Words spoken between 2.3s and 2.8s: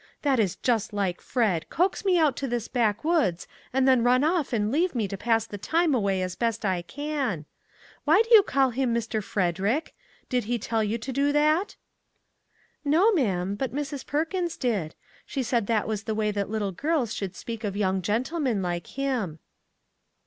to this